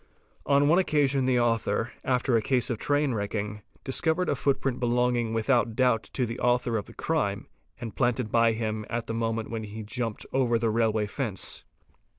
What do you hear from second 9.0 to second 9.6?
the moment